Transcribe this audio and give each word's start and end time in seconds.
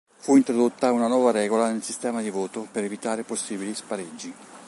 Fu 0.17 0.35
introdotta 0.35 0.91
una 0.91 1.05
nuova 1.05 1.29
regola 1.29 1.71
nel 1.71 1.83
sistema 1.83 2.21
di 2.23 2.31
voto 2.31 2.67
per 2.71 2.83
evitare 2.83 3.21
possibili 3.21 3.75
spareggi. 3.75 4.33